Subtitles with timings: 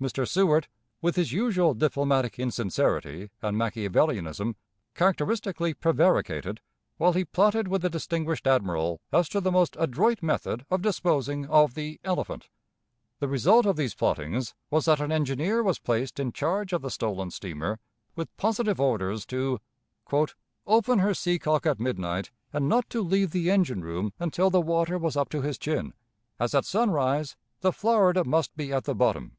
[0.00, 0.26] Mr.
[0.26, 0.68] Seward,
[1.02, 4.56] with his usual diplomatic insincerity and Machiavellianism,
[4.94, 6.62] characteristically prevaricated,
[6.96, 11.44] while he plotted with a distinguished admiral as to the most adroit method of disposing
[11.48, 12.48] of the "elephant."
[13.18, 16.90] The result of these plottings was that an engineer was placed in charge of the
[16.90, 17.78] stolen steamer,
[18.14, 19.60] with positive orders to
[20.66, 24.58] "open her sea cock at midnight, and not to leave the engine room until the
[24.62, 25.92] water was up to his chin,
[26.40, 29.32] as at sunrise the Florida must be at the bottom."